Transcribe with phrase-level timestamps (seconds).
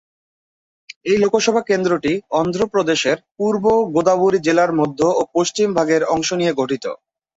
[1.05, 3.63] এই লোকসভা কেন্দ্রটি অন্ধ্রপ্রদেশের পূর্ব
[3.95, 6.85] গোদাবরী জেলার মধ্য ও পশ্চিম ভাগের অংশ নিয়ে গঠিত।